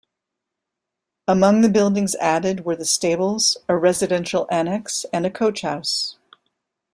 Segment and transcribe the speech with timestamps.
[1.27, 6.17] Among the buildings added were the stables, a residential annex and a coach house.